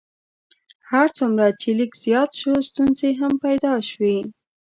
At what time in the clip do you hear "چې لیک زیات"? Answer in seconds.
1.61-2.31